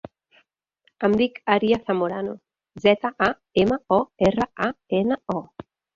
Em 1.07 1.17
dic 1.21 1.35
Arya 1.55 1.77
Zamorano: 1.89 2.33
zeta, 2.87 3.11
a, 3.27 3.27
ema, 3.65 3.77
o, 3.99 4.01
erra, 4.31 4.49
a, 4.71 4.71
ena, 5.03 5.21
o. 5.41 5.69